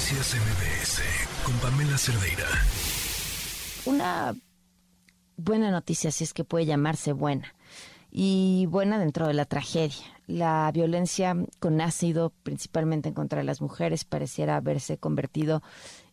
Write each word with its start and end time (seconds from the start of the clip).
Noticias 0.00 0.34
MBS 0.34 1.02
con 1.44 1.54
Pamela 1.58 1.98
Cerdeira. 1.98 2.46
Una 3.84 4.34
buena 5.36 5.70
noticia, 5.70 6.10
si 6.10 6.24
es 6.24 6.32
que 6.32 6.42
puede 6.42 6.64
llamarse 6.64 7.12
buena, 7.12 7.54
y 8.10 8.64
buena 8.70 8.98
dentro 8.98 9.26
de 9.26 9.34
la 9.34 9.44
tragedia. 9.44 10.06
La 10.26 10.70
violencia 10.72 11.36
con 11.58 11.82
ácido, 11.82 12.32
principalmente 12.42 13.10
en 13.10 13.14
contra 13.14 13.40
de 13.40 13.44
las 13.44 13.60
mujeres, 13.60 14.06
pareciera 14.06 14.56
haberse 14.56 14.96
convertido 14.96 15.62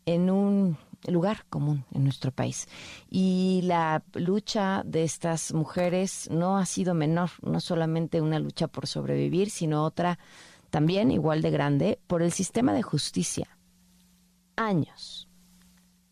en 0.05 0.29
un 0.31 0.77
lugar 1.07 1.45
común 1.49 1.85
en 1.93 2.03
nuestro 2.03 2.33
país. 2.33 2.67
Y 3.09 3.61
la 3.63 4.03
lucha 4.15 4.83
de 4.85 5.05
estas 5.05 5.53
mujeres 5.53 6.27
no 6.29 6.57
ha 6.57 6.65
sido 6.65 6.93
menor, 6.93 7.29
no 7.41 7.61
solamente 7.61 8.19
una 8.19 8.39
lucha 8.39 8.67
por 8.67 8.85
sobrevivir, 8.85 9.49
sino 9.49 9.85
otra 9.85 10.19
también 10.71 11.09
igual 11.09 11.41
de 11.41 11.51
grande 11.51 11.99
por 12.05 12.21
el 12.21 12.33
sistema 12.33 12.73
de 12.73 12.81
justicia. 12.81 13.47
Años, 14.57 15.29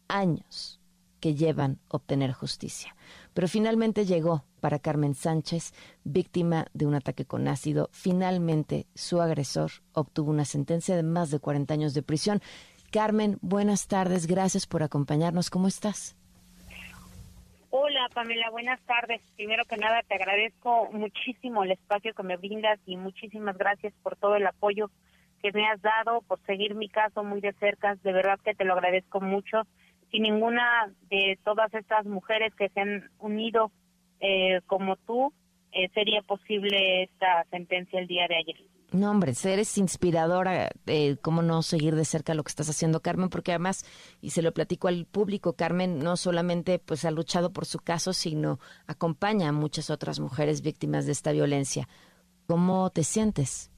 años 0.08 0.80
que 1.20 1.36
llevan 1.36 1.80
obtener 1.90 2.32
justicia. 2.32 2.96
Pero 3.34 3.48
finalmente 3.48 4.06
llegó 4.06 4.46
para 4.62 4.80
Carmen 4.80 5.16
Sánchez, 5.16 5.74
víctima 6.04 6.68
de 6.74 6.86
un 6.86 6.96
ataque 6.96 7.26
con 7.26 7.48
ácido. 7.48 7.90
Finalmente 7.92 8.88
su 8.96 9.22
agresor 9.22 9.72
obtuvo 9.94 10.32
una 10.32 10.46
sentencia 10.46 10.96
de 10.96 11.04
más 11.04 11.32
de 11.32 11.40
40 11.40 11.74
años 11.74 11.94
de 11.94 12.02
prisión 12.02 12.42
Carmen, 12.96 13.38
buenas 13.42 13.90
tardes, 13.90 14.26
gracias 14.26 14.66
por 14.66 14.82
acompañarnos. 14.82 15.50
¿Cómo 15.50 15.68
estás? 15.68 16.16
Hola 17.70 18.08
Pamela, 18.14 18.50
buenas 18.52 18.80
tardes. 18.84 19.22
Primero 19.36 19.66
que 19.66 19.76
nada 19.76 20.02
te 20.08 20.16
agradezco 20.16 20.90
muchísimo 20.94 21.66
el 21.66 21.72
espacio 21.72 22.14
que 22.14 22.24
me 22.24 22.38
brindas 22.38 22.80
y 22.86 22.96
muchísimas 22.96 23.58
gracias 23.58 23.94
por 24.02 24.16
todo 24.16 24.38
el 24.38 24.48
apoyo 24.48 24.90
que 25.46 25.52
me 25.52 25.68
has 25.68 25.80
dado, 25.82 26.22
por 26.22 26.40
seguir 26.46 26.74
mi 26.74 26.90
caso 26.90 27.24
muy 27.24 27.40
de 27.40 27.54
cerca. 27.54 27.96
De 28.04 28.12
verdad 28.12 28.40
que 28.44 28.56
te 28.56 28.66
lo 28.66 28.74
agradezco 28.74 29.22
mucho. 29.22 29.62
Sin 30.12 30.24
ninguna 30.24 30.92
de 31.10 31.38
todas 31.44 31.72
estas 31.74 32.06
mujeres 32.06 32.54
que 32.56 32.70
se 32.70 32.80
han 32.80 33.12
unido 33.20 33.72
eh, 34.22 34.62
como 34.66 34.96
tú, 34.96 35.34
eh, 35.72 35.90
sería 35.94 36.24
posible 36.24 37.04
esta 37.04 37.46
sentencia 37.52 38.00
el 38.00 38.08
día 38.08 38.28
de 38.28 38.38
ayer. 38.38 38.56
No, 38.92 39.12
hombre, 39.12 39.34
eres 39.44 39.78
inspiradora, 39.78 40.70
eh, 40.88 41.18
cómo 41.22 41.42
no 41.42 41.62
seguir 41.62 41.96
de 41.96 42.06
cerca 42.06 42.34
lo 42.34 42.44
que 42.44 42.50
estás 42.50 42.70
haciendo, 42.70 43.02
Carmen, 43.02 43.30
porque 43.30 43.52
además, 43.52 43.86
y 44.22 44.30
se 44.32 44.42
lo 44.42 44.54
platico 44.54 44.88
al 44.88 45.06
público, 45.06 45.54
Carmen 45.54 46.00
no 46.00 46.18
solamente 46.18 46.80
pues 46.80 47.04
ha 47.06 47.12
luchado 47.12 47.52
por 47.52 47.66
su 47.66 47.80
caso, 47.80 48.14
sino 48.14 48.60
acompaña 48.88 49.50
a 49.50 49.52
muchas 49.52 49.90
otras 49.90 50.20
mujeres 50.20 50.62
víctimas 50.62 51.06
de 51.06 51.12
esta 51.12 51.34
violencia. 51.34 51.88
¿Cómo 52.48 52.90
te 52.90 53.04
sientes? 53.04 53.70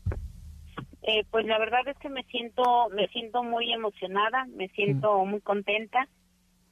Eh, 1.10 1.24
pues 1.32 1.46
la 1.46 1.58
verdad 1.58 1.88
es 1.88 1.98
que 2.00 2.10
me 2.10 2.24
siento, 2.24 2.90
me 2.90 3.08
siento 3.08 3.42
muy 3.42 3.72
emocionada, 3.72 4.46
me 4.54 4.68
siento 4.68 5.24
mm. 5.24 5.30
muy 5.30 5.40
contenta. 5.40 6.06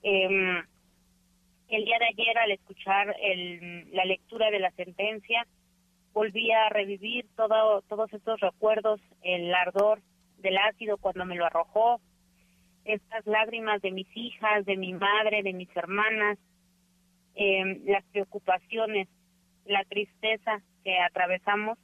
Em, 0.03 0.61
el 1.69 1.85
día 1.85 1.97
de 1.99 2.07
ayer 2.07 2.37
al 2.37 2.51
escuchar 2.51 3.15
el, 3.21 3.89
la 3.93 4.03
lectura 4.03 4.51
de 4.51 4.59
la 4.59 4.71
sentencia, 4.71 5.47
volví 6.11 6.51
a 6.51 6.67
revivir 6.67 7.25
todo, 7.37 7.81
todos 7.83 8.11
estos 8.11 8.41
recuerdos, 8.41 8.99
el 9.21 9.55
ardor 9.55 10.01
del 10.39 10.57
ácido 10.57 10.97
cuando 10.97 11.23
me 11.23 11.35
lo 11.35 11.45
arrojó, 11.45 12.01
estas 12.83 13.25
lágrimas 13.25 13.81
de 13.81 13.91
mis 13.91 14.07
hijas, 14.17 14.65
de 14.65 14.75
mi 14.75 14.91
madre, 14.93 15.43
de 15.43 15.53
mis 15.53 15.73
hermanas, 15.77 16.37
em, 17.35 17.85
las 17.85 18.03
preocupaciones, 18.11 19.07
la 19.63 19.85
tristeza 19.85 20.61
que 20.83 20.99
atravesamos, 20.99 21.79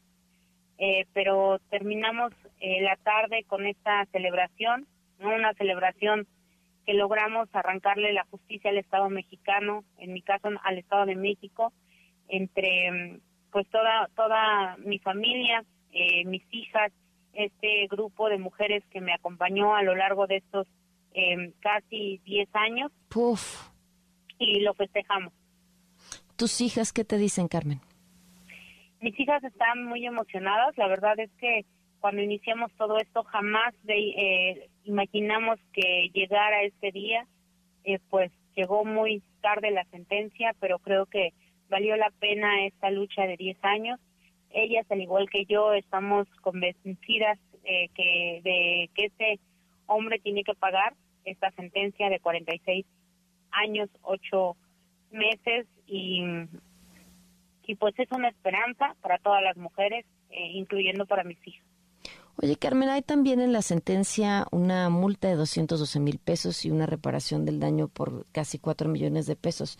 eh, 0.83 1.05
pero 1.13 1.59
terminamos 1.69 2.33
eh, 2.59 2.81
la 2.81 2.95
tarde 2.95 3.43
con 3.45 3.67
esta 3.67 4.03
celebración, 4.11 4.87
¿no? 5.19 5.35
una 5.35 5.53
celebración 5.53 6.25
que 6.87 6.95
logramos 6.95 7.47
arrancarle 7.53 8.11
la 8.13 8.25
justicia 8.31 8.71
al 8.71 8.79
Estado 8.79 9.07
mexicano, 9.07 9.83
en 9.99 10.11
mi 10.11 10.23
caso 10.23 10.49
al 10.63 10.79
Estado 10.79 11.05
de 11.05 11.15
México, 11.15 11.71
entre 12.29 13.19
pues 13.51 13.67
toda, 13.69 14.09
toda 14.15 14.75
mi 14.77 14.97
familia, 14.97 15.63
eh, 15.91 16.25
mis 16.25 16.41
hijas, 16.49 16.91
este 17.33 17.85
grupo 17.87 18.27
de 18.29 18.39
mujeres 18.39 18.83
que 18.89 19.01
me 19.01 19.13
acompañó 19.13 19.75
a 19.75 19.83
lo 19.83 19.95
largo 19.95 20.25
de 20.25 20.37
estos 20.37 20.65
eh, 21.13 21.53
casi 21.59 22.19
10 22.25 22.49
años. 22.53 22.91
Puf. 23.07 23.69
Y 24.39 24.61
lo 24.61 24.73
festejamos. 24.73 25.31
¿Tus 26.37 26.59
hijas 26.59 26.91
qué 26.91 27.03
te 27.03 27.17
dicen, 27.19 27.47
Carmen? 27.47 27.81
Mis 29.01 29.19
hijas 29.19 29.43
están 29.43 29.83
muy 29.85 30.05
emocionadas. 30.05 30.77
La 30.77 30.87
verdad 30.87 31.19
es 31.19 31.31
que 31.39 31.65
cuando 31.99 32.21
iniciamos 32.21 32.71
todo 32.77 32.97
esto 32.99 33.23
jamás 33.23 33.73
de, 33.83 33.97
eh, 33.97 34.69
imaginamos 34.83 35.59
que 35.73 36.09
llegara 36.13 36.63
este 36.63 36.91
día. 36.91 37.25
Eh, 37.83 37.99
pues 38.09 38.31
llegó 38.55 38.85
muy 38.85 39.23
tarde 39.41 39.71
la 39.71 39.85
sentencia, 39.85 40.55
pero 40.59 40.77
creo 40.77 41.07
que 41.07 41.33
valió 41.67 41.95
la 41.95 42.11
pena 42.19 42.65
esta 42.65 42.91
lucha 42.91 43.25
de 43.25 43.37
10 43.37 43.57
años. 43.63 43.99
Ellas, 44.51 44.85
al 44.91 45.01
igual 45.01 45.29
que 45.29 45.45
yo, 45.45 45.73
estamos 45.73 46.27
convencidas 46.41 47.39
eh, 47.63 47.89
que 47.95 48.41
de 48.43 48.89
que 48.93 49.05
este 49.05 49.39
hombre 49.87 50.19
tiene 50.19 50.43
que 50.43 50.53
pagar 50.53 50.93
esta 51.25 51.49
sentencia 51.51 52.09
de 52.09 52.19
46 52.19 52.85
años, 53.51 53.89
8 54.03 54.55
meses 55.11 55.67
y, 55.87 56.23
y 57.71 57.75
pues 57.75 57.97
es 57.99 58.11
una 58.11 58.27
esperanza 58.27 58.97
para 59.01 59.17
todas 59.19 59.41
las 59.41 59.55
mujeres, 59.55 60.05
eh, 60.29 60.51
incluyendo 60.55 61.05
para 61.05 61.23
mis 61.23 61.37
hijos. 61.47 61.65
Oye, 62.35 62.57
Carmen, 62.57 62.89
hay 62.89 63.01
también 63.01 63.39
en 63.39 63.53
la 63.53 63.61
sentencia 63.61 64.45
una 64.51 64.89
multa 64.89 65.29
de 65.29 65.35
212 65.35 66.01
mil 66.01 66.19
pesos 66.19 66.65
y 66.65 66.69
una 66.69 66.85
reparación 66.85 67.45
del 67.45 67.61
daño 67.61 67.87
por 67.87 68.25
casi 68.33 68.59
4 68.59 68.89
millones 68.89 69.25
de 69.25 69.37
pesos. 69.37 69.77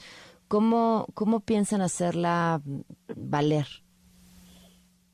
¿Cómo, 0.48 1.06
cómo 1.14 1.42
piensan 1.42 1.82
hacerla 1.82 2.62
valer? 3.14 3.66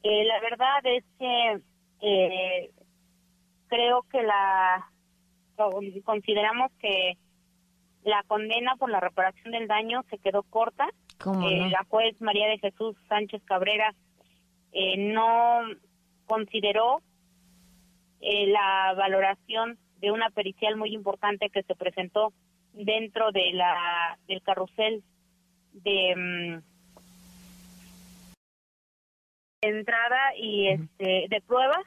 Eh, 0.03 0.23
la 0.25 0.39
verdad 0.39 0.79
es 0.83 1.03
que 1.17 1.61
eh, 2.01 2.71
creo 3.69 4.03
que 4.11 4.21
la 4.21 4.88
consideramos 6.05 6.71
que 6.79 7.17
la 8.03 8.21
condena 8.27 8.75
por 8.75 8.91
la 8.91 8.99
reparación 8.99 9.51
del 9.51 9.67
daño 9.67 10.03
se 10.11 10.19
quedó 10.19 10.44
corta. 10.44 10.88
Eh, 11.25 11.69
la 11.69 11.85
juez 11.89 12.19
María 12.22 12.47
de 12.47 12.59
Jesús 12.59 12.95
Sánchez 13.09 13.41
Cabrera 13.45 13.94
no 14.97 15.61
consideró 16.28 17.01
la 18.22 18.94
valoración 18.95 19.79
de 20.00 20.11
una 20.11 20.29
pericial 20.29 20.75
muy 20.75 20.94
importante 20.94 21.50
que 21.50 21.63
se 21.63 21.75
presentó 21.75 22.33
dentro 22.73 23.31
de 23.31 23.53
la 23.53 24.17
del 24.27 24.41
carrusel 24.41 25.03
de 25.73 26.16
mm, 26.16 26.63
entrada 29.61 30.35
y 30.38 30.67
este 30.67 31.25
de 31.29 31.41
prueba 31.45 31.81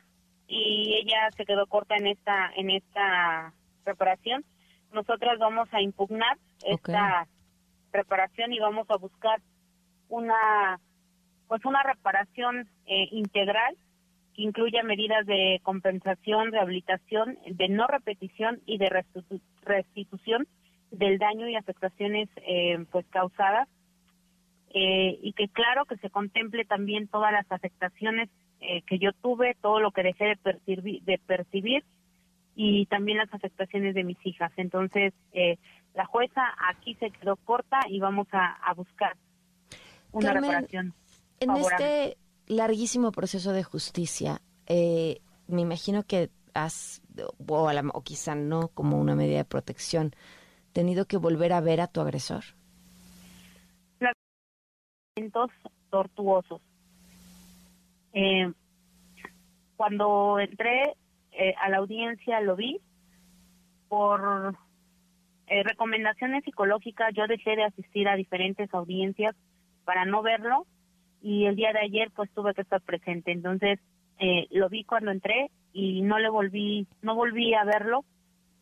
y 0.49 0.95
ella 0.95 1.31
se 1.37 1.45
quedó 1.45 1.67
corta 1.67 1.97
en 1.97 2.09
esta 2.09 2.51
en 2.57 2.71
esta 2.71 3.55
preparación. 3.85 4.45
Nosotras 4.93 5.39
vamos 5.39 5.69
a 5.73 5.81
impugnar 5.81 6.37
esta 6.65 7.29
preparación 7.91 8.53
y 8.53 8.59
vamos 8.59 8.89
a 8.91 8.97
buscar 8.97 9.41
una 10.09 10.81
pues 11.49 11.65
una 11.65 11.83
reparación 11.83 12.69
eh, 12.87 13.09
integral 13.11 13.77
que 14.35 14.43
incluya 14.43 14.85
medidas 14.85 15.27
de 15.27 15.61
compensación, 15.65 16.53
rehabilitación, 16.53 17.39
de 17.45 17.69
no 17.69 17.89
repetición 17.89 18.61
y 18.67 18.79
de 18.79 19.05
restitución 19.63 20.47
del 20.93 21.19
daño 21.19 21.49
y 21.49 21.57
afectaciones 21.57 22.29
eh, 22.37 22.85
pues 22.91 23.05
causadas 23.11 23.69
eh, 24.73 25.19
y 25.23 25.33
que 25.33 25.49
claro 25.49 25.85
que 25.85 25.97
se 25.97 26.11
contemple 26.11 26.65
también 26.65 27.09
todas 27.09 27.33
las 27.33 27.51
afectaciones 27.51 28.29
eh, 28.61 28.83
que 28.83 28.99
yo 28.99 29.13
tuve, 29.13 29.57
todo 29.61 29.81
lo 29.81 29.91
que 29.91 30.03
dejé 30.03 30.27
de 30.27 30.37
percibir, 30.37 31.03
de 31.03 31.19
percibir 31.19 31.85
y 32.55 32.87
también 32.87 33.19
las 33.19 33.33
afectaciones 33.33 33.95
de 33.95 34.05
mis 34.05 34.19
hijas. 34.25 34.53
Entonces, 34.57 35.13
eh, 35.33 35.57
la 35.95 36.07
jueza 36.07 36.43
aquí 36.69 36.95
se 36.97 37.11
quedó 37.11 37.37
corta 37.37 37.81
y 37.89 38.01
vamos 38.01 38.29
a, 38.33 38.73
buscar 38.75 39.17
una 40.13 40.33
reparación. 40.33 40.95
En 41.41 41.51
este 41.57 42.17
larguísimo 42.47 43.13
proceso 43.13 43.53
de 43.53 43.63
justicia, 43.63 44.41
me 44.69 45.61
imagino 45.61 46.03
que 46.03 46.31
has, 46.55 47.03
o, 47.47 47.71
o 47.93 48.03
quizá 48.03 48.35
no 48.35 48.69
como 48.69 48.99
una 48.99 49.15
medida 49.15 49.39
de 49.39 49.45
protección, 49.45 50.15
tenido 50.73 51.07
que 51.07 51.17
volver 51.17 51.53
a 51.53 51.61
ver 51.61 51.81
a 51.81 51.87
tu 51.87 52.01
agresor 52.01 52.45
tortuosos. 55.91 56.61
Eh, 58.13 58.51
cuando 59.77 60.39
entré 60.39 60.95
eh, 61.33 61.55
a 61.61 61.69
la 61.69 61.79
audiencia 61.79 62.41
lo 62.41 62.57
vi 62.57 62.81
por 63.89 64.57
eh, 65.51 65.63
recomendaciones 65.63 66.45
psicológicas. 66.45 67.13
Yo 67.15 67.27
dejé 67.27 67.57
de 67.57 67.65
asistir 67.65 68.09
a 68.09 68.17
diferentes 68.17 68.73
audiencias 68.73 69.37
para 69.85 70.07
no 70.07 70.23
verlo 70.23 70.67
y 71.21 71.45
el 71.45 71.57
día 71.57 71.73
de 71.75 71.81
ayer 71.81 72.11
pues 72.17 72.31
tuve 72.31 72.55
que 72.55 72.63
estar 72.63 72.81
presente. 72.81 73.33
Entonces 73.33 73.79
lo 74.51 74.69
vi 74.69 74.85
cuando 74.85 75.11
entré 75.11 75.51
y 75.73 76.03
no 76.03 76.19
le 76.19 76.29
volví 76.29 76.87
no 77.03 77.15
volví 77.15 77.55
a 77.55 77.65
verlo 77.65 78.05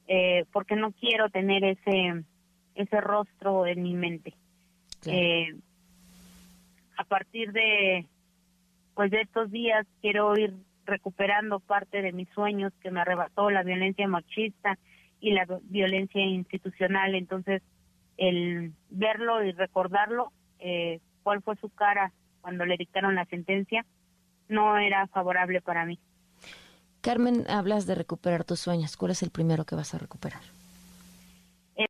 eh, 0.06 0.44
porque 0.52 0.76
no 0.76 0.93
quiero 0.93 1.29
tener 1.29 1.64
ese 1.64 2.25
ese 2.75 3.00
rostro 3.00 3.67
en 3.67 3.82
mi 3.82 3.94
mente. 3.94 4.35
Eh, 5.06 5.55
a 6.96 7.05
partir 7.05 7.52
de 7.52 8.06
pues 8.94 9.11
de 9.11 9.20
estos 9.20 9.50
días 9.50 9.87
quiero 10.00 10.37
ir 10.37 10.55
recuperando 10.85 11.61
parte 11.61 12.02
de 12.02 12.12
mis 12.12 12.29
sueños 12.31 12.73
que 12.81 12.90
me 12.90 13.00
arrebató 13.00 13.50
la 13.50 13.62
violencia 13.62 14.08
machista 14.08 14.79
y 15.20 15.32
la 15.32 15.46
violencia 15.64 16.22
institucional. 16.24 17.14
Entonces, 17.14 17.62
el 18.16 18.72
verlo 18.90 19.42
y 19.44 19.52
recordarlo, 19.52 20.32
eh, 20.58 21.00
cuál 21.22 21.42
fue 21.42 21.56
su 21.56 21.68
cara 21.70 22.12
cuando 22.40 22.64
le 22.64 22.76
dictaron 22.76 23.14
la 23.14 23.24
sentencia, 23.26 23.84
no 24.48 24.78
era 24.78 25.06
favorable 25.08 25.60
para 25.60 25.84
mí. 25.84 25.98
Carmen, 27.00 27.44
hablas 27.48 27.86
de 27.86 27.94
recuperar 27.94 28.44
tus 28.44 28.60
sueños. 28.60 28.96
¿Cuál 28.96 29.12
es 29.12 29.22
el 29.22 29.30
primero 29.30 29.64
que 29.64 29.76
vas 29.76 29.94
a 29.94 29.98
recuperar? 29.98 30.40
Eh, 31.76 31.86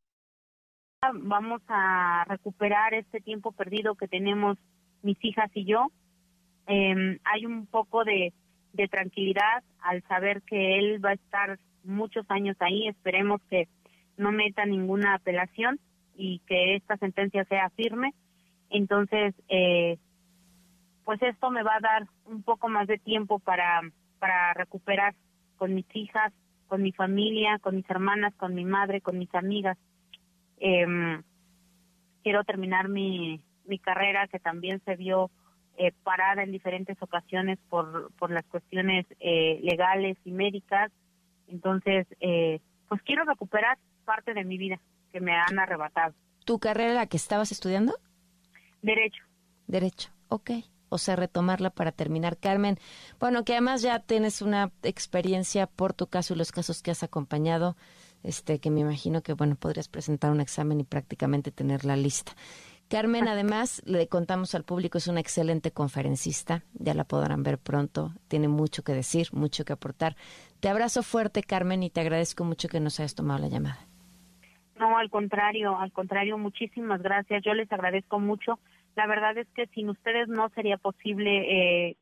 vamos 1.15 1.63
a 1.69 2.25
recuperar 2.29 2.95
este 2.95 3.21
tiempo 3.21 3.53
perdido 3.53 3.95
que 3.95 4.09
tenemos 4.09 4.59
mis 5.03 5.23
hijas 5.25 5.51
y 5.55 5.65
yo. 5.65 5.87
Eh, 6.67 7.19
hay 7.25 7.47
un 7.47 7.67
poco 7.67 8.05
de, 8.05 8.33
de 8.73 8.89
tranquilidad 8.89 9.63
al 9.81 10.03
saber 10.05 10.43
que 10.43 10.79
él 10.79 11.03
va 11.05 11.11
a 11.11 11.15
estar 11.15 11.59
muchos 11.85 12.25
años 12.31 12.57
ahí. 12.61 12.89
Esperemos 12.89 13.41
que 13.49 13.69
no 14.17 14.33
meta 14.33 14.65
ninguna 14.67 15.15
apelación 15.15 15.79
y 16.17 16.41
que 16.47 16.77
esta 16.77 16.97
sentencia 16.97 17.45
sea 17.45 17.71
firme. 17.71 18.15
Entonces, 18.71 19.35
eh, 19.49 19.99
pues 21.05 21.23
esto 21.23 21.51
me 21.51 21.63
va 21.63 21.77
a 21.77 21.81
dar 21.81 22.07
un 22.27 22.43
poco 22.43 22.69
más 22.69 22.87
de 22.87 22.99
tiempo 22.99 23.39
para, 23.39 23.81
para 24.19 24.53
recuperar 24.55 25.15
con 25.57 25.75
mis 25.75 25.87
hijas, 25.95 26.33
con 26.67 26.83
mi 26.83 26.93
familia, 26.93 27.59
con 27.61 27.77
mis 27.77 27.89
hermanas, 27.89 28.35
con 28.37 28.55
mi 28.55 28.65
madre, 28.65 29.01
con 29.01 29.19
mis 29.19 29.35
amigas. 29.35 29.79
Em, 30.59 31.23
quiero 32.23 32.45
terminar 32.45 32.89
mi, 32.89 33.41
mi 33.65 33.79
carrera 33.79 34.29
que 34.29 34.39
también 34.39 34.81
se 34.85 34.97
vio 34.97 35.31
eh, 35.77 35.93
parada 36.03 36.43
en 36.43 36.51
diferentes 36.51 37.01
ocasiones 37.01 37.59
por, 37.69 38.13
por 38.19 38.31
las 38.31 38.45
cuestiones 38.47 39.07
eh, 39.21 39.61
legales 39.63 40.19
y 40.25 40.33
médicas. 40.33 40.91
Entonces, 41.49 42.07
eh, 42.21 42.61
pues 42.89 43.03
quiero 43.03 43.25
recuperar 43.25 43.79
parte 44.05 44.35
de 44.35 44.45
mi 44.45 44.59
vida 44.59 44.81
que 45.13 45.21
me 45.21 45.35
han 45.35 45.59
arrebatado. 45.59 46.15
¿Tu 46.45 46.59
carrera 46.59 46.95
la 46.95 47.07
que 47.07 47.17
estabas 47.17 47.53
estudiando? 47.53 47.95
Derecho. 48.83 49.23
Derecho, 49.67 50.11
ok. 50.29 50.51
O 50.89 50.97
sea, 50.97 51.17
retomarla 51.17 51.71
para 51.71 51.93
terminar. 51.93 52.39
Carmen, 52.39 52.79
bueno, 53.21 53.45
que 53.45 53.53
además 53.53 53.83
ya 53.83 54.01
tienes 54.01 54.41
una 54.41 54.73
experiencia 54.83 55.67
por 55.67 55.93
tu 55.93 56.07
caso 56.07 56.33
y 56.33 56.39
los 56.39 56.53
casos 56.53 56.83
que 56.83 56.91
has 56.91 57.03
acompañado, 57.03 57.77
este, 58.23 58.59
que 58.59 58.71
me 58.71 58.81
imagino 58.81 59.23
que, 59.23 59.35
bueno, 59.35 59.57
podrías 59.57 59.89
presentar 59.89 60.31
un 60.31 60.41
examen 60.41 60.81
y 60.81 60.85
prácticamente 60.85 61.51
tener 61.51 61.85
la 61.85 61.97
lista. 61.97 62.33
Carmen, 62.89 63.29
además, 63.29 63.83
le 63.85 64.09
contamos 64.09 64.55
al 64.55 64.65
público, 64.65 64.97
es 64.97 65.09
una 65.09 65.21
excelente 65.21 65.73
conferencista, 65.73 66.65
ya 66.73 66.95
la 66.95 67.05
podrán 67.05 67.43
ver 67.43 67.59
pronto, 67.59 68.15
tiene 68.29 68.49
mucho 68.49 68.83
que 68.83 68.93
decir, 68.93 69.29
mucho 69.33 69.67
que 69.67 69.75
aportar. 69.75 70.17
Te 70.61 70.71
abrazo 70.71 71.03
fuerte, 71.03 71.43
Carmen, 71.43 71.83
y 71.83 71.91
te 71.91 72.01
agradezco 72.01 72.45
mucho 72.45 72.69
que 72.69 72.81
nos 72.81 72.99
hayas 72.99 73.15
tomado 73.15 73.41
la 73.41 73.49
llamada. 73.49 73.87
No, 74.79 74.97
al 74.97 75.11
contrario, 75.11 75.79
al 75.79 75.93
contrario, 75.93 76.39
muchísimas 76.39 77.03
gracias. 77.03 77.43
Yo 77.45 77.53
les 77.53 77.71
agradezco 77.71 78.21
mucho. 78.21 78.59
La 78.97 79.07
verdad 79.07 79.37
es 79.37 79.49
que 79.55 79.67
sin 79.75 79.91
ustedes 79.91 80.29
no 80.29 80.49
sería 80.51 80.79
posible 80.79 81.91
eh, 81.91 81.97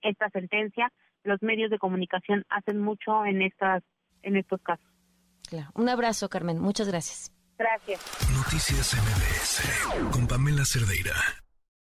esta 0.00 0.30
sentencia. 0.30 0.90
Los 1.22 1.42
medios 1.42 1.70
de 1.70 1.78
comunicación 1.78 2.46
hacen 2.48 2.80
mucho 2.80 3.26
en 3.26 3.42
estas, 3.42 3.82
en 4.22 4.36
estos 4.36 4.62
casos. 4.62 4.86
Claro. 5.48 5.70
Un 5.74 5.88
abrazo, 5.88 6.28
Carmen. 6.28 6.60
Muchas 6.60 6.88
gracias. 6.88 7.32
Gracias. 7.60 8.00
Noticias 8.32 8.94
MBS 8.94 10.10
con 10.12 10.26
Pamela 10.26 10.64
Cerdeira. 10.64 11.12